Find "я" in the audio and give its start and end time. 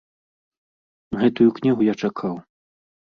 1.91-1.95